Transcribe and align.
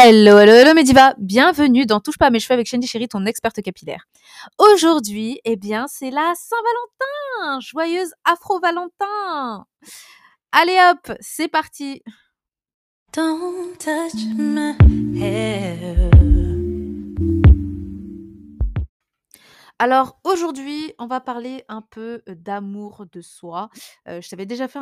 Hello, 0.00 0.38
hello, 0.38 0.52
hello 0.52 0.74
Mediva, 0.74 1.12
bienvenue 1.18 1.84
dans 1.84 1.98
Touche 1.98 2.18
pas 2.18 2.26
à 2.26 2.30
mes 2.30 2.38
cheveux 2.38 2.54
avec 2.54 2.68
Shandy 2.68 2.86
Chéri, 2.86 3.08
ton 3.08 3.26
experte 3.26 3.60
capillaire. 3.62 4.04
Aujourd'hui, 4.56 5.40
eh 5.44 5.56
bien, 5.56 5.86
c'est 5.88 6.12
la 6.12 6.34
Saint-Valentin, 6.36 7.58
joyeuse 7.58 8.12
Afro-Valentin. 8.24 9.66
Allez 10.52 10.78
hop, 10.88 11.16
c'est 11.18 11.48
parti. 11.48 12.00
Don't 13.12 13.76
touch 13.76 14.14
my 14.36 14.76
hair. 15.20 16.07
Alors 19.80 20.18
aujourd'hui, 20.24 20.92
on 20.98 21.06
va 21.06 21.20
parler 21.20 21.64
un 21.68 21.82
peu 21.82 22.22
d'amour 22.26 23.06
de 23.12 23.20
soi. 23.20 23.70
Je 24.06 24.28
t'avais 24.28 24.46
déjà 24.46 24.66
fait 24.66 24.80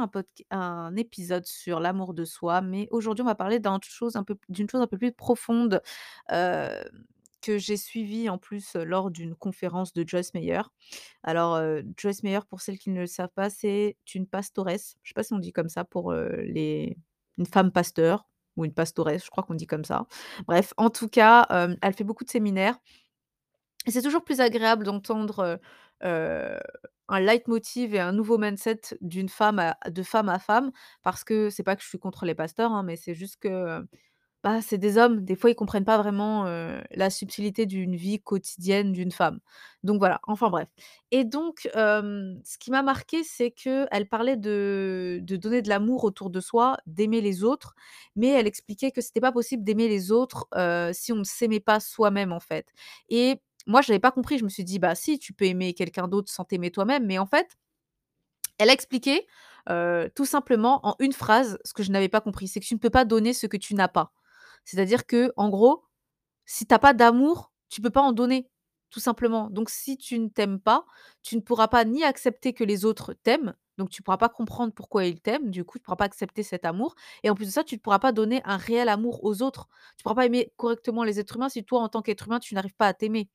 un, 0.50 0.96
épisode 0.96 1.44
sur 1.44 1.80
l'amour 1.80 2.14
de 2.14 2.24
soi, 2.24 2.62
mais 2.62 2.88
aujourd'hui, 2.90 3.22
on 3.22 3.26
va 3.26 3.34
parler 3.34 3.60
d'une 3.60 3.78
chose, 3.82 4.16
un 4.16 4.24
peu, 4.24 4.38
chose 4.70 4.80
un 4.80 4.86
peu 4.86 4.96
plus 4.96 5.12
profonde 5.12 5.82
que 6.30 7.58
j'ai 7.58 7.76
suivie 7.76 8.30
en 8.30 8.38
plus 8.38 8.74
lors 8.74 9.10
d'une 9.10 9.34
conférence 9.34 9.92
de 9.92 10.02
Joyce 10.08 10.32
Meyer. 10.32 10.62
Alors, 11.22 11.60
Joyce 11.98 12.22
Meyer, 12.22 12.40
pour 12.48 12.62
celles 12.62 12.78
qui 12.78 12.88
ne 12.88 13.00
le 13.00 13.06
savent 13.06 13.28
pas, 13.34 13.50
c'est 13.50 13.98
une 14.14 14.26
pastoresse. 14.26 14.96
Je 15.02 15.08
ne 15.08 15.10
sais 15.10 15.14
pas 15.14 15.22
si 15.24 15.34
on 15.34 15.38
dit 15.38 15.52
comme 15.52 15.68
ça 15.68 15.84
pour 15.84 16.14
les... 16.14 16.96
une 17.36 17.46
femme 17.46 17.70
pasteur 17.70 18.26
ou 18.56 18.64
une 18.64 18.72
pastoresse, 18.72 19.26
je 19.26 19.30
crois 19.30 19.44
qu'on 19.44 19.54
dit 19.54 19.66
comme 19.66 19.84
ça. 19.84 20.06
Bref, 20.46 20.72
en 20.78 20.88
tout 20.88 21.08
cas, 21.08 21.46
elle 21.82 21.92
fait 21.92 22.04
beaucoup 22.04 22.24
de 22.24 22.30
séminaires 22.30 22.78
et 23.86 23.90
c'est 23.90 24.02
toujours 24.02 24.24
plus 24.24 24.40
agréable 24.40 24.84
d'entendre, 24.84 25.58
heu 26.04 26.58
un 27.08 27.20
leitmotiv 27.20 27.94
et 27.94 28.00
un 28.00 28.12
nouveau 28.12 28.36
mindset 28.38 28.80
d'une 29.00 29.28
femme 29.28 29.58
à 29.60 29.76
de 29.90 30.02
femme 30.02 30.28
à 30.28 30.38
femme, 30.40 30.72
parce 31.02 31.22
que 31.24 31.50
c'est 31.50 31.62
pas 31.62 31.76
que 31.76 31.82
je 31.82 31.88
suis 31.88 31.98
contre 31.98 32.24
les 32.26 32.34
pasteurs, 32.34 32.72
hein, 32.72 32.82
mais 32.82 32.96
c'est 32.96 33.14
juste 33.14 33.36
que, 33.40 33.86
bah, 34.44 34.62
c'est 34.62 34.78
des 34.78 34.98
hommes, 34.98 35.24
des 35.24 35.36
fois 35.36 35.50
ils 35.50 35.56
comprennent 35.56 35.84
pas 35.86 35.98
vraiment, 35.98 36.44
la 36.92 37.10
subtilité 37.10 37.66
d'une 37.66 37.96
vie 37.96 38.20
quotidienne 38.22 38.92
d'une 38.92 39.12
femme. 39.12 39.40
Donc 39.84 39.98
voilà, 40.00 40.20
enfin 40.26 40.50
bref. 40.50 40.68
Et 41.12 41.24
donc, 41.24 41.68
ce 41.74 42.58
qui 42.58 42.70
m'a 42.72 42.82
marqué, 42.82 43.24
c'est 43.24 43.50
qu'elle 43.52 44.08
parlait 44.10 44.36
de 44.36 45.20
de 45.22 45.36
donner 45.36 45.62
de 45.62 45.68
l'amour 45.70 46.04
autour 46.04 46.30
de 46.30 46.40
soi, 46.40 46.78
d'aimer 46.86 47.20
les 47.22 47.44
autres, 47.44 47.74
mais 48.16 48.28
elle 48.28 48.46
expliquait 48.48 48.92
que 48.92 49.00
c'était 49.02 49.20
pas 49.20 49.32
possible 49.32 49.64
d'aimer 49.64 49.88
les 49.88 50.12
autres, 50.12 50.46
si 50.94 51.12
on 51.12 51.16
ne 51.18 51.24
s'aimait 51.24 51.60
pas 51.60 51.80
soi-même, 51.80 52.32
en 52.32 52.40
fait. 52.40 52.66
Et 53.10 53.40
moi, 53.66 53.82
je 53.82 53.90
n'avais 53.90 54.00
pas 54.00 54.12
compris. 54.12 54.38
Je 54.38 54.44
me 54.44 54.48
suis 54.48 54.64
dit: 54.64 54.78
«Bah 54.78 54.94
si, 54.94 55.18
tu 55.18 55.32
peux 55.32 55.44
aimer 55.46 55.74
quelqu'un 55.74 56.08
d'autre 56.08 56.32
sans 56.32 56.44
t'aimer 56.44 56.70
toi-même». 56.70 57.06
Mais 57.06 57.18
en 57.18 57.26
fait, 57.26 57.56
elle 58.58 58.70
a 58.70 58.72
expliqué, 58.72 59.26
tout 60.14 60.24
simplement 60.24 60.80
en 60.86 60.96
une 61.00 61.12
phrase, 61.12 61.58
ce 61.64 61.72
que 61.72 61.82
je 61.82 61.90
n'avais 61.90 62.08
pas 62.08 62.20
compris. 62.20 62.48
C'est 62.48 62.60
que 62.60 62.66
tu 62.66 62.74
ne 62.74 62.78
peux 62.78 62.90
pas 62.90 63.04
donner 63.04 63.32
ce 63.32 63.46
que 63.46 63.56
tu 63.56 63.74
n'as 63.74 63.88
pas. 63.88 64.12
C'est-à-dire 64.64 65.06
que, 65.06 65.32
en 65.36 65.48
gros, 65.48 65.84
si 66.46 66.66
tu 66.66 66.74
as 66.74 66.78
pas 66.78 66.94
d'amour, 66.94 67.52
tu 67.68 67.80
peux 67.80 67.90
pas 67.90 68.02
en 68.02 68.12
donner, 68.12 68.48
tout 68.90 69.00
simplement. 69.00 69.50
Donc 69.50 69.70
si 69.70 69.98
tu 69.98 70.18
ne 70.18 70.28
t'aimes 70.28 70.60
pas, 70.60 70.86
tu 71.22 71.36
ne 71.36 71.40
pourras 71.40 71.68
pas 71.68 71.84
ni 71.84 72.04
accepter 72.04 72.52
que 72.54 72.64
les 72.64 72.84
autres 72.84 73.14
t'aiment, 73.14 73.54
donc 73.78 73.90
tu 73.90 74.02
pourras 74.02 74.16
pas 74.18 74.28
comprendre 74.28 74.72
pourquoi 74.74 75.04
ils 75.06 75.20
t'aiment, 75.20 75.50
du 75.50 75.64
coup, 75.64 75.78
tu 75.78 75.84
pourras 75.84 75.96
pas 75.96 76.04
accepter 76.06 76.42
cet 76.42 76.64
amour 76.64 76.94
et 77.22 77.30
en 77.30 77.34
plus 77.34 77.46
de 77.46 77.50
ça, 77.50 77.64
tu 77.64 77.74
ne 77.76 77.80
pourras 77.80 77.98
pas 77.98 78.12
donner 78.12 78.40
un 78.44 78.56
réel 78.56 78.88
amour 78.88 79.24
aux 79.24 79.42
autres. 79.42 79.68
Tu 79.96 80.02
pourras 80.02 80.14
pas 80.16 80.26
aimer 80.26 80.52
correctement 80.56 81.04
les 81.04 81.20
êtres 81.20 81.36
humains 81.36 81.48
si 81.48 81.64
toi, 81.64 81.80
en 81.80 81.88
tant 81.88 82.02
qu'être 82.02 82.26
humain, 82.26 82.38
tu 82.40 82.54
n'arrives 82.54 82.74
pas 82.76 82.88
à 82.88 82.94
t'aimer. 82.94 83.28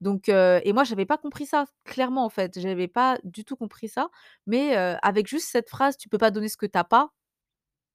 Donc 0.00 0.28
et 0.28 0.72
moi, 0.74 0.84
j'avais 0.84 1.06
pas 1.06 1.18
compris 1.18 1.46
ça, 1.46 1.66
clairement, 1.84 2.24
en 2.24 2.30
fait. 2.30 2.60
J'avais 2.60 2.88
pas 2.88 3.18
du 3.24 3.44
tout 3.44 3.56
compris 3.56 3.88
ça, 3.88 4.10
mais 4.46 4.74
avec 4.76 5.28
juste 5.28 5.48
cette 5.50 5.70
phrase: 5.70 5.96
«Tu 5.98 6.08
peux 6.08 6.18
pas 6.18 6.30
donner 6.30 6.48
ce 6.48 6.56
que 6.58 6.66
tu 6.66 6.78
as 6.78 6.84
pas», 6.84 7.10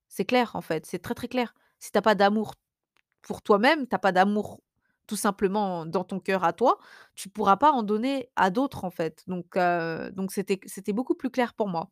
c'est 0.10 0.26
clair, 0.26 0.52
en 0.56 0.62
fait, 0.62 0.86
c'est 0.86 1.00
très, 1.00 1.16
très 1.16 1.28
clair. 1.28 1.54
Si 1.80 1.92
tu 1.92 1.98
as 1.98 2.02
pas 2.02 2.16
d'amour 2.16 2.56
pour 3.24 3.42
toi-même, 3.42 3.88
tu 3.88 3.96
as 3.96 4.00
pas 4.00 4.12
d'amour 4.14 4.62
simplement 5.16 5.86
dans 5.86 6.04
ton 6.04 6.20
cœur 6.20 6.44
à 6.44 6.54
toi, 6.54 6.78
tu 7.16 7.30
pourras 7.30 7.58
pas 7.58 7.72
en 7.72 7.84
donner 7.84 8.30
à 8.36 8.50
d'autres, 8.50 8.84
en 8.86 8.92
fait. 8.92 9.24
Donc 9.28 9.58
heu, 9.58 10.12
donc 10.14 10.32
c'était 10.32 10.94
beaucoup 10.94 11.16
plus 11.16 11.30
clair 11.30 11.54
pour 11.54 11.68
moi. 11.70 11.90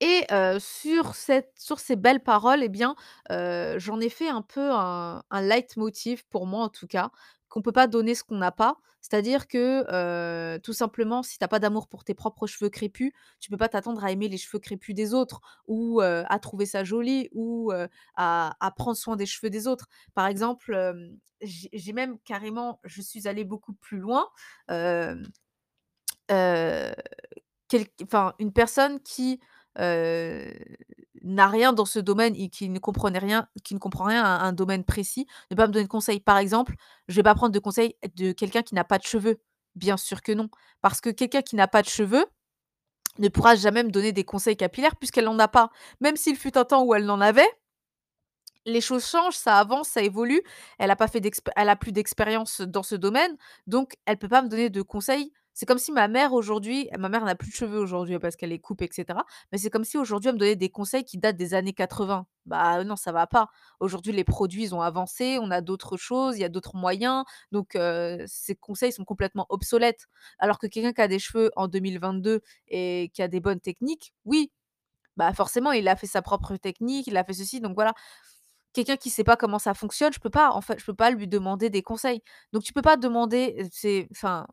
Et 0.00 0.24
heu, 0.32 0.58
sur 0.58 1.14
cette 1.14 1.52
sur 1.58 1.78
ces 1.80 1.96
belles 1.96 2.22
paroles, 2.22 2.62
eh 2.62 2.68
bien, 2.68 2.94
heu, 3.30 3.78
j'en 3.78 4.00
ai 4.00 4.08
fait 4.08 4.28
un 4.28 4.42
peu 4.42 4.70
un 4.72 5.22
leitmotiv 5.42 6.24
pour 6.28 6.46
moi, 6.46 6.64
en 6.64 6.68
tout 6.68 6.86
cas, 6.86 7.10
qu'on 7.50 7.60
peut 7.60 7.72
pas 7.72 7.86
donner 7.86 8.14
ce 8.14 8.24
qu'on 8.24 8.38
n'a 8.38 8.52
pas. 8.52 8.78
C'est-à-dire 9.02 9.48
que, 9.48 10.58
tout 10.58 10.72
simplement, 10.72 11.22
si 11.22 11.38
tu 11.38 11.44
as 11.44 11.48
pas 11.48 11.58
d'amour 11.58 11.88
pour 11.88 12.04
tes 12.04 12.14
propres 12.14 12.46
cheveux 12.46 12.70
crépus, 12.70 13.12
tu 13.40 13.50
peux 13.50 13.56
pas 13.58 13.68
t'attendre 13.68 14.02
à 14.04 14.10
aimer 14.10 14.28
les 14.28 14.38
cheveux 14.38 14.58
crépus 14.60 14.94
des 14.94 15.12
autres 15.14 15.40
ou, 15.66 16.00
à 16.00 16.38
trouver 16.38 16.64
ça 16.66 16.84
joli 16.84 17.28
ou, 17.32 17.72
à 18.16 18.74
prendre 18.76 18.96
soin 18.96 19.16
des 19.16 19.26
cheveux 19.26 19.50
des 19.50 19.66
autres. 19.66 19.88
Par 20.14 20.26
exemple, 20.26 20.94
j'ai 21.42 21.92
même 21.92 22.18
carrément 22.20 22.80
je 22.84 23.02
suis 23.02 23.26
allée 23.26 23.44
beaucoup 23.44 23.72
plus 23.74 23.98
loin, 23.98 24.28
enfin, 24.68 25.34
une 28.38 28.52
personne 28.52 29.00
qui 29.00 29.40
n'a 31.22 31.48
rien 31.48 31.72
dans 31.72 31.84
ce 31.84 31.98
domaine 31.98 32.34
et 32.36 32.48
qui 32.48 32.68
ne 32.68 32.78
rien 33.18 33.48
qui 33.64 33.74
ne 33.74 33.78
comprend 33.78 34.04
rien 34.04 34.24
à 34.24 34.44
un 34.44 34.52
domaine 34.52 34.84
précis, 34.84 35.26
ne 35.50 35.56
pas 35.56 35.66
me 35.66 35.72
donner 35.72 35.84
de 35.84 35.90
conseils. 35.90 36.20
Par 36.20 36.38
exemple, 36.38 36.74
je 37.08 37.16
vais 37.16 37.22
pas 37.22 37.34
prendre 37.34 37.52
de 37.52 37.58
conseils 37.58 37.96
de 38.16 38.32
quelqu'un 38.32 38.62
qui 38.62 38.74
n'a 38.74 38.84
pas 38.84 38.98
de 38.98 39.04
cheveux. 39.04 39.40
Bien 39.74 39.96
sûr 39.96 40.22
que 40.22 40.32
non. 40.32 40.48
Parce 40.80 41.00
que 41.00 41.10
quelqu'un 41.10 41.42
qui 41.42 41.56
n'a 41.56 41.68
pas 41.68 41.82
de 41.82 41.88
cheveux 41.88 42.26
ne 43.18 43.28
pourra 43.28 43.54
jamais 43.54 43.82
me 43.82 43.90
donner 43.90 44.12
des 44.12 44.24
conseils 44.24 44.56
capillaires 44.56 44.96
puisqu'elle 44.96 45.24
n'en 45.24 45.38
a 45.38 45.48
pas. 45.48 45.70
Même 46.00 46.16
s'il 46.16 46.36
fut 46.36 46.56
un 46.56 46.64
temps 46.64 46.84
où 46.84 46.94
elle 46.94 47.04
n'en 47.04 47.20
avait, 47.20 47.48
les 48.66 48.80
choses 48.80 49.06
changent, 49.06 49.36
ça 49.36 49.58
avance, 49.58 49.88
ça 49.88 50.02
évolue. 50.02 50.42
Elle 50.78 50.90
a 50.90 50.96
pas 50.96 51.08
fait 51.08 51.22
elle 51.56 51.76
plus 51.78 51.92
d'expérience 51.92 52.60
dans 52.60 52.82
ce 52.82 52.94
domaine, 52.94 53.36
donc 53.66 53.94
elle 54.06 54.18
peut 54.18 54.28
pas 54.28 54.42
me 54.42 54.48
donner 54.48 54.70
de 54.70 54.82
conseils 54.82 55.32
c'est 55.54 55.66
comme 55.66 55.78
si 55.78 55.92
ma 55.92 56.08
mère 56.08 56.32
aujourd'hui 56.32 56.88
ma 56.98 57.08
mère 57.08 57.24
n'a 57.24 57.34
plus 57.34 57.50
de 57.50 57.54
cheveux 57.54 57.78
aujourd'hui 57.78 58.18
parce 58.18 58.36
qu'elle 58.36 58.50
les 58.50 58.58
coupe 58.60 58.82
et 58.82 58.88
cetera, 58.92 59.24
mais 59.52 59.58
c'est 59.58 59.70
comme 59.70 59.84
si 59.84 59.98
aujourd'hui 59.98 60.28
elle 60.28 60.34
me 60.34 60.40
donnait 60.40 60.56
des 60.56 60.70
conseils 60.70 61.04
qui 61.04 61.18
datent 61.18 61.36
des 61.36 61.54
années 61.54 61.72
80. 61.72 62.26
Bah, 62.46 62.82
non, 62.84 62.96
ça 62.96 63.12
va 63.12 63.26
pas. 63.26 63.48
Aujourd'hui, 63.80 64.12
les 64.12 64.24
produits, 64.24 64.62
ils 64.64 64.74
ont 64.74 64.80
avancé, 64.82 65.38
on 65.40 65.50
a 65.50 65.60
d'autres 65.60 65.96
choses, 65.96 66.36
il 66.36 66.40
y 66.40 66.44
a 66.44 66.48
d'autres 66.48 66.76
moyens, 66.76 67.24
donc 67.52 67.76
ces 68.26 68.56
conseils 68.56 68.92
sont 68.92 69.04
complètement 69.04 69.46
obsolètes. 69.50 70.06
Alors 70.38 70.58
que 70.58 70.66
quelqu'un 70.66 70.92
qui 70.92 71.00
a 71.02 71.08
des 71.08 71.18
cheveux 71.18 71.50
en 71.56 71.68
2022 71.68 72.40
et 72.68 73.10
qui 73.14 73.22
a 73.22 73.28
des 73.28 73.40
bonnes 73.40 73.60
techniques, 73.60 74.12
oui, 74.24 74.50
bah, 75.16 75.32
forcément, 75.34 75.72
il 75.72 75.88
a 75.88 75.96
fait 75.96 76.06
sa 76.06 76.22
propre 76.22 76.56
technique, 76.56 77.06
il 77.06 77.16
a 77.16 77.24
fait 77.24 77.34
ceci, 77.34 77.60
donc 77.60 77.74
voilà. 77.74 77.94
Quelqu'un 78.72 78.96
qui 78.96 79.10
sait 79.10 79.24
pas 79.24 79.36
comment 79.36 79.58
ça 79.58 79.74
fonctionne, 79.74 80.12
je 80.12 80.20
peux 80.20 80.30
pas 80.30 80.52
en 80.52 80.60
fait, 80.60 80.78
je 80.78 80.84
peux 80.84 80.94
pas 80.94 81.10
lui 81.10 81.26
demander 81.28 81.70
des 81.70 81.82
conseils. 81.82 82.22
Donc 82.52 82.62
tu 82.62 82.72
peux 82.72 82.82
pas 82.82 82.96
demander, 82.96 83.68
c'est 83.72 84.08
enfin 84.12 84.46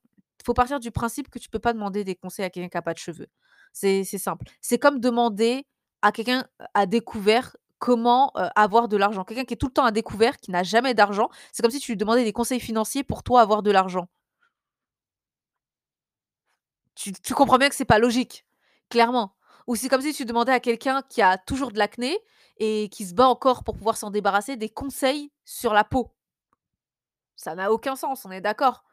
faut 0.48 0.54
partir 0.54 0.80
du 0.80 0.92
principe 0.92 1.30
que 1.30 1.40
tu 1.40 1.50
peux 1.50 1.60
pas 1.60 1.74
demander 1.74 2.06
des 2.06 2.16
conseils 2.16 2.46
à 2.46 2.50
quelqu'un 2.50 2.70
qui 2.70 2.78
a 2.78 2.82
pas 2.82 2.94
de 2.94 3.00
cheveux. 3.00 3.28
C'est 3.74 4.06
simple. 4.06 4.46
C'est 4.62 4.80
comme 4.80 5.02
demander 5.02 5.68
à 6.02 6.14
quelqu'un 6.14 6.48
à 6.74 6.86
découvert 6.86 7.58
comment, 7.80 8.32
avoir 8.56 8.88
de 8.88 8.96
l'argent. 8.96 9.26
Quelqu'un 9.26 9.44
qui 9.44 9.56
est 9.56 9.58
tout 9.58 9.68
le 9.68 9.74
temps 9.74 9.84
à 9.84 9.92
découvert, 9.92 10.38
qui 10.38 10.52
n'a 10.52 10.64
jamais 10.64 10.94
d'argent, 10.94 11.30
c'est 11.52 11.62
comme 11.62 11.72
si 11.72 11.82
tu 11.82 11.92
lui 11.92 11.98
demandais 11.98 12.24
des 12.24 12.32
conseils 12.32 12.62
financiers 12.62 13.04
pour 13.04 13.24
toi 13.24 13.42
avoir 13.42 13.62
de 13.62 13.72
l'argent. 13.72 14.08
Tu 16.96 17.12
tu 17.12 17.34
comprends 17.34 17.58
bien 17.58 17.68
que 17.68 17.76
c'est 17.76 17.84
pas 17.84 18.00
logique, 18.00 18.46
clairement. 18.90 19.36
Ou 19.68 19.76
c'est 19.76 19.90
comme 19.90 20.02
si 20.02 20.14
tu 20.14 20.24
demandais 20.24 20.54
à 20.54 20.62
quelqu'un 20.62 21.02
qui 21.10 21.22
a 21.22 21.38
toujours 21.38 21.74
de 21.74 21.78
l'acné 21.78 22.18
et 22.56 22.88
qui 22.88 23.06
se 23.06 23.14
bat 23.14 23.28
encore 23.28 23.66
pour 23.66 23.76
pouvoir 23.76 23.98
s'en 23.98 24.12
débarrasser, 24.12 24.56
des 24.56 24.70
conseils 24.70 25.30
sur 25.44 25.74
la 25.74 25.84
peau. 25.84 26.16
Ça 27.36 27.54
n'a 27.54 27.70
aucun 27.74 27.98
sens, 27.98 28.24
on 28.26 28.32
est 28.32 28.42
d'accord? 28.42 28.87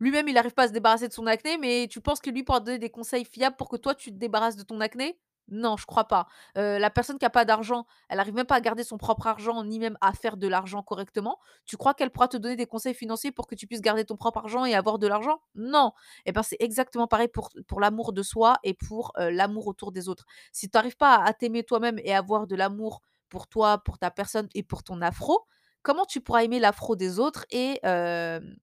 Lui-même, 0.00 0.28
il 0.28 0.34
n'arrive 0.34 0.54
pas 0.54 0.64
à 0.64 0.68
se 0.68 0.72
débarrasser 0.72 1.08
de 1.08 1.12
son 1.12 1.26
acné, 1.26 1.58
mais 1.58 1.86
tu 1.90 2.00
penses 2.00 2.20
que 2.20 2.30
lui 2.30 2.42
pourra 2.42 2.60
donner 2.60 2.78
des 2.78 2.90
conseils 2.90 3.24
fiables 3.24 3.56
pour 3.56 3.68
que 3.68 3.76
toi, 3.76 3.94
tu 3.94 4.10
te 4.12 4.16
débarrasses 4.18 4.56
de 4.56 4.62
ton 4.62 4.80
acné? 4.80 5.18
Non, 5.52 5.76
je 5.76 5.84
crois 5.84 6.04
pas. 6.04 6.26
Heu, 6.56 6.78
la 6.78 6.90
personne 6.90 7.18
qui 7.18 7.24
a 7.24 7.30
pas 7.30 7.44
d'argent, 7.44 7.84
elle 8.08 8.20
arrive 8.20 8.34
même 8.34 8.46
pas 8.46 8.54
à 8.54 8.60
garder 8.60 8.84
son 8.84 8.98
propre 8.98 9.26
argent, 9.26 9.64
ni 9.64 9.80
même 9.80 9.98
à 10.00 10.12
faire 10.12 10.36
de 10.36 10.46
l'argent 10.46 10.82
correctement. 10.82 11.38
Tu 11.66 11.76
crois 11.76 11.92
qu'elle 11.92 12.10
pourra 12.10 12.28
te 12.28 12.36
donner 12.36 12.54
des 12.54 12.66
conseils 12.66 12.94
financiers 12.94 13.32
pour 13.32 13.48
que 13.48 13.56
tu 13.56 13.66
puisses 13.66 13.80
garder 13.80 14.04
ton 14.04 14.16
propre 14.16 14.38
argent 14.38 14.64
et 14.64 14.74
avoir 14.74 14.98
de 15.00 15.08
l'argent? 15.08 15.40
Non! 15.56 15.90
Et 16.24 16.30
ben, 16.32 16.42
c'est 16.44 16.56
exactement 16.60 17.08
pareil 17.08 17.28
pour 17.28 17.80
l'amour 17.80 18.12
de 18.12 18.22
soi 18.22 18.58
et 18.62 18.74
pour, 18.74 19.12
heu, 19.18 19.30
l'amour 19.30 19.66
autour 19.66 19.90
des 19.90 20.08
autres. 20.08 20.24
Si 20.52 20.70
tu 20.70 20.78
arrives 20.78 20.96
pas 20.96 21.16
à 21.16 21.32
t'aimer 21.34 21.64
toi-même 21.64 21.98
et 22.04 22.14
avoir 22.14 22.46
de 22.46 22.54
l'amour 22.54 23.02
pour 23.28 23.48
toi, 23.48 23.78
pour 23.78 23.98
ta 23.98 24.10
personne 24.12 24.48
et 24.54 24.62
pour 24.62 24.82
ton 24.84 25.00
afro, 25.02 25.46
comment 25.82 26.04
tu 26.04 26.20
pourras 26.20 26.44
aimer 26.44 26.60
l'afro 26.60 26.96
des 26.96 27.18
autres 27.18 27.44
et 27.50 27.80
hem 27.82 28.56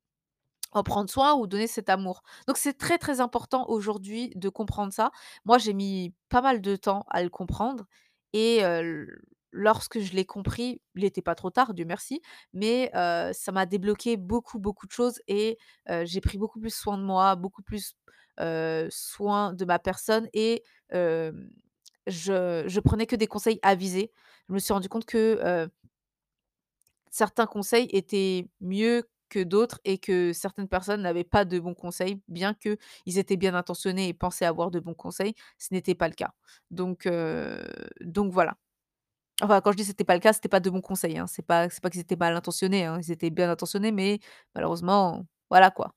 en 0.72 0.84
prendre 0.84 1.10
soin 1.10 1.34
ou 1.36 1.48
donner 1.48 1.68
cet 1.68 1.90
amour. 1.90 2.24
Donc 2.48 2.58
c'est 2.58 2.78
très, 2.78 2.98
très 2.98 3.22
important 3.22 3.66
aujourd'hui 3.70 4.32
de 4.36 4.50
comprendre 4.50 4.92
ça. 4.94 5.12
Moi, 5.46 5.58
j'ai 5.58 5.74
mis 5.74 6.14
pas 6.30 6.42
mal 6.42 6.62
de 6.62 6.76
temps 6.76 7.06
à 7.10 7.24
le 7.24 7.30
comprendre 7.30 7.86
et 8.34 8.62
lorsque 9.52 10.00
je 10.00 10.14
l'ai 10.14 10.26
compris, 10.26 10.82
il 10.96 11.06
était 11.06 11.22
pas 11.22 11.34
trop 11.36 11.50
tard, 11.50 11.74
Dieu 11.74 11.86
merci, 11.86 12.22
mais 12.54 12.92
ça 12.94 13.52
m'a 13.52 13.66
débloqué 13.66 14.18
beaucoup, 14.18 14.60
beaucoup 14.60 14.88
de 14.88 14.92
choses 14.92 15.20
et 15.28 15.58
j'ai 16.04 16.22
pris 16.22 16.38
beaucoup 16.38 16.60
plus 16.60 16.74
soin 16.76 16.98
de 16.98 17.04
moi, 17.04 17.36
beaucoup 17.36 17.64
plus, 17.64 17.96
soin 18.90 19.54
de 19.54 19.66
ma 19.66 19.80
personne 19.80 20.28
et 20.34 20.64
je 20.92 21.64
je 22.08 22.80
prenais 22.80 23.06
que 23.06 23.16
des 23.16 23.28
conseils 23.28 23.60
avisés. 23.64 24.12
Je 24.50 24.54
me 24.54 24.60
suis 24.60 24.74
rendu 24.74 24.90
compte 24.90 25.06
que, 25.06 25.70
certains 27.10 27.48
conseils 27.48 27.88
étaient 27.92 28.48
mieux 28.62 29.04
que 29.30 29.44
d'autres 29.44 29.80
et 29.86 29.98
que 29.98 30.34
certaines 30.34 30.68
personnes 30.68 31.02
n'avaient 31.02 31.24
pas 31.24 31.46
de 31.46 31.60
bons 31.60 31.74
conseils, 31.76 32.22
bien 32.28 32.54
qu'ils 32.54 33.18
étaient 33.20 33.38
bien 33.38 33.56
intentionnés 33.56 34.08
et 34.10 34.14
pensaient 34.14 34.46
avoir 34.46 34.72
de 34.72 34.80
bons 34.80 34.94
conseils, 34.96 35.34
ce 35.58 35.74
n'était 35.74 35.96
pas 35.96 36.08
le 36.08 36.14
cas. 36.16 36.32
Donc 36.72 37.08
donc 38.02 38.32
voilà. 38.34 38.56
Enfin, 39.42 39.62
quand 39.62 39.72
je 39.74 39.78
dis 39.78 39.86
c'était 39.86 40.04
pas 40.06 40.16
le 40.16 40.20
cas, 40.22 40.34
c'était 40.34 40.50
pas 40.50 40.60
de 40.62 40.70
bons 40.70 40.82
conseils, 40.82 41.18
hein. 41.20 41.28
C'est 41.28 41.46
pas 41.46 41.70
c'est 41.70 41.82
pas 41.82 41.90
qu'ils 41.92 42.02
étaient 42.02 42.16
mal 42.18 42.36
intentionnés, 42.36 42.86
hein, 42.86 43.00
ils 43.02 43.12
étaient 43.12 43.30
bien 43.32 43.50
intentionnés, 43.52 43.92
mais 43.92 44.20
malheureusement, 44.56 45.26
voilà 45.52 45.72
quoi. 45.72 45.94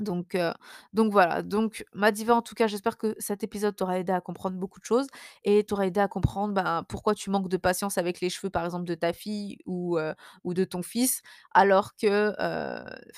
Donc 0.00 1.12
voilà, 1.12 1.42
donc 1.42 1.84
ma 1.94 2.10
diva, 2.10 2.34
en 2.34 2.42
tout 2.42 2.54
cas, 2.54 2.66
j'espère 2.66 2.98
que 2.98 3.14
cet 3.18 3.44
épisode 3.44 3.76
t'aura 3.76 3.98
aidé 3.98 4.12
à 4.12 4.20
comprendre 4.20 4.56
beaucoup 4.58 4.80
de 4.80 4.84
choses 4.84 5.06
et 5.44 5.64
t'aura 5.64 5.86
aidé 5.86 6.00
à 6.00 6.08
comprendre, 6.08 6.52
ben, 6.54 6.84
pourquoi 6.88 7.14
tu 7.14 7.30
manques 7.30 7.48
de 7.48 7.56
patience 7.56 7.96
avec 7.98 8.20
les 8.20 8.28
cheveux, 8.30 8.50
par 8.50 8.64
exemple, 8.64 8.84
de 8.86 8.94
ta 8.94 9.12
fille 9.12 9.58
ou 9.66 9.98
ou 10.44 10.54
de 10.54 10.64
ton 10.64 10.82
fils, 10.82 11.22
alors 11.52 11.94
que, 11.96 12.32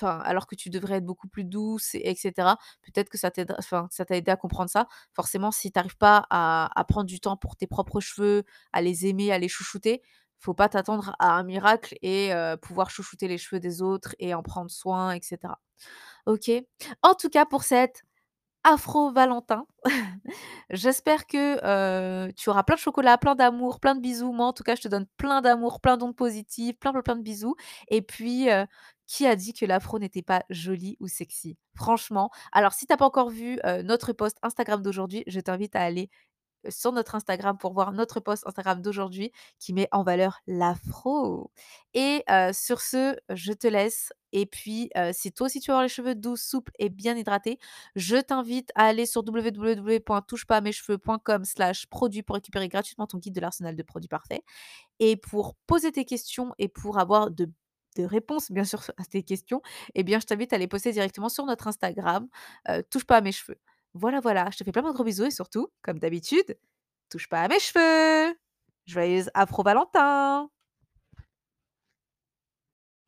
alors 0.01 0.47
que 0.47 0.55
tu 0.55 0.69
devrais 0.69 0.95
être 0.97 1.05
beaucoup 1.05 1.27
plus 1.27 1.43
douce 1.45 1.95
et 1.95 2.07
et 2.11 2.15
cetera. 2.15 2.57
Peut-être 2.83 3.09
que 3.09 3.17
ça 3.17 3.31
t'a 3.31 4.15
aidé 4.15 4.31
à 4.31 4.35
comprendre 4.37 4.69
ça. 4.69 4.87
Forcément, 5.13 5.51
si 5.51 5.71
tu 5.71 5.79
arrives 5.79 5.97
pas 5.97 6.25
à 6.29 6.69
à 6.79 6.83
prendre 6.85 7.07
du 7.07 7.19
temps 7.19 7.37
pour 7.37 7.55
tes 7.55 7.67
propres 7.67 7.99
cheveux, 7.99 8.43
à 8.73 8.81
les 8.81 9.05
aimer, 9.07 9.31
à 9.31 9.39
les 9.39 9.47
chouchouter, 9.49 10.01
faut 10.39 10.53
pas 10.53 10.69
t'attendre 10.69 11.15
à 11.19 11.33
un 11.33 11.43
miracle 11.43 11.95
et 12.01 12.31
pouvoir 12.61 12.89
chouchouter 12.89 13.27
les 13.27 13.37
cheveux 13.37 13.59
des 13.59 13.81
autres 13.81 14.15
et 14.19 14.33
en 14.33 14.43
prendre 14.43 14.71
soin 14.71 15.11
et 15.13 15.21
cetera. 15.21 15.59
OK. 16.25 16.51
En 17.03 17.13
tout 17.15 17.29
cas, 17.29 17.45
pour 17.45 17.63
cet 17.63 18.03
Afro 18.63 19.11
Valentin, 19.11 19.65
j'espère 20.69 21.25
que, 21.25 22.29
tu 22.31 22.49
auras 22.49 22.63
plein 22.63 22.75
de 22.75 22.81
chocolat, 22.81 23.17
plein 23.17 23.35
d'amour, 23.35 23.79
plein 23.79 23.95
de 23.95 24.01
bisous. 24.01 24.33
Moi, 24.33 24.45
en 24.45 24.53
tout 24.53 24.63
cas, 24.63 24.75
je 24.75 24.81
te 24.81 24.87
donne 24.87 25.05
plein 25.17 25.41
d'amour, 25.41 25.79
plein 25.79 25.95
d'ondes 25.97 26.15
positives, 26.15 26.75
plein, 26.75 26.91
plein, 26.91 27.01
plein 27.01 27.15
de 27.15 27.21
bisous 27.23 27.55
et 27.89 28.01
puis, 28.01 28.47
qui 29.07 29.25
a 29.25 29.35
dit 29.35 29.53
que 29.53 29.65
l'afro 29.65 29.99
n'était 29.99 30.21
pas 30.21 30.43
joli 30.49 30.97
ou 30.99 31.07
sexy? 31.07 31.57
Franchement, 31.75 32.29
alors 32.51 32.73
si 32.73 32.85
tu 32.85 32.93
as 32.93 32.97
pas 32.97 33.05
encore 33.05 33.29
vu, 33.29 33.57
notre 33.85 34.11
post 34.11 34.37
Instagram 34.43 34.81
d'aujourd'hui, 34.81 35.23
je 35.27 35.39
t'invite 35.39 35.75
à 35.75 35.81
aller 35.81 36.09
sur 36.69 36.91
notre 36.91 37.15
Instagram 37.15 37.57
pour 37.57 37.73
voir 37.73 37.91
notre 37.91 38.19
post 38.19 38.45
Instagram 38.47 38.81
d'aujourd'hui 38.81 39.31
qui 39.59 39.73
met 39.73 39.87
en 39.91 40.03
valeur 40.03 40.39
l'afro. 40.47 41.51
Et 41.93 42.23
sur 42.53 42.81
ce, 42.81 43.15
je 43.29 43.53
te 43.53 43.67
laisse 43.67 44.11
et 44.33 44.45
puis, 44.45 44.89
si 45.13 45.31
toi 45.31 45.45
aussi 45.47 45.59
tu 45.61 45.71
veux 45.71 45.73
avoir 45.73 45.83
les 45.83 45.89
cheveux 45.89 46.13
doux, 46.15 46.35
souples 46.35 46.71
et 46.79 46.89
bien 46.89 47.15
hydratés, 47.17 47.59
je 47.95 48.17
t'invite 48.17 48.71
à 48.75 48.83
aller 48.85 49.05
sur 49.05 49.23
www.touchepasamescheveux.com/produits 49.25 52.23
pour 52.23 52.35
récupérer 52.35 52.67
gratuitement 52.67 53.07
ton 53.07 53.17
guide 53.19 53.35
de 53.35 53.41
l'arsenal 53.41 53.75
de 53.75 53.83
produits 53.83 54.09
parfaits 54.09 54.41
et 54.99 55.15
pour 55.17 55.55
poser 55.67 55.91
tes 55.91 56.05
questions 56.05 56.53
et 56.59 56.67
pour 56.69 56.99
avoir 56.99 57.31
de 57.31 57.49
de 57.97 58.03
réponses 58.03 58.51
bien 58.51 58.63
sûr 58.63 58.81
à 58.97 59.05
tes 59.05 59.23
questions, 59.23 59.59
eh 59.95 60.03
bien 60.03 60.19
je 60.19 60.25
t'invite 60.27 60.53
à 60.53 60.59
les 60.59 60.67
poster 60.67 60.91
directement 60.91 61.29
sur 61.29 61.45
notre 61.45 61.65
Instagram, 61.67 62.27
heu, 62.69 62.83
touche 62.91 63.05
pas 63.05 63.17
à 63.17 63.21
mes 63.21 63.31
cheveux. 63.31 63.57
Voilà, 63.99 64.19
voilà, 64.19 64.47
je 64.51 64.57
te 64.57 64.63
fais 64.63 64.71
plein 64.71 64.83
de 64.83 64.91
gros 64.91 65.03
bisous 65.03 65.25
et 65.25 65.31
surtout, 65.31 65.69
comme 65.81 65.97
d'habitude, 65.97 66.55
touche 67.09 67.27
pas 67.27 67.41
à 67.41 67.47
mes 67.47 67.59
cheveux! 67.59 68.37
Joyeuse 68.85 69.31
Afro 69.33 69.63
Valentin! 69.63 70.49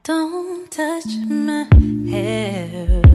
Don't 0.04 0.68
touch 0.72 1.06
my 1.28 1.68
hair 2.12 3.09